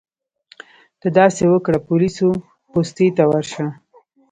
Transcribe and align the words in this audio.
ته 0.99 1.07
داسې 1.19 1.43
وکړه 1.47 1.77
پولیسو 1.87 2.27
پوستې 2.71 3.07
ته 3.17 3.23
ورشه. 3.31 3.65